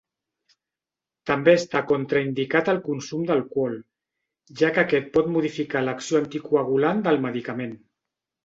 [1.31, 3.75] També està contraindicat el consum d'alcohol,
[4.63, 7.79] ja que aquest pot modificar l'acció anticoagulant del medicament.